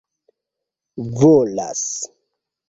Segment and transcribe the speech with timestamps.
[1.11, 1.83] volas